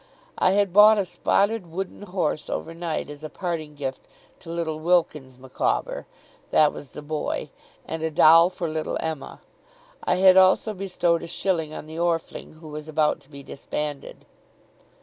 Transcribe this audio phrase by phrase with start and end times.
[0.39, 4.07] I had bought a spotted wooden horse over night as a parting gift
[4.39, 6.07] to little Wilkins Micawber
[6.49, 7.51] that was the boy
[7.85, 9.41] and a doll for little Emma.
[10.03, 14.25] I had also bestowed a shilling on the Orfling, who was about to be disbanded.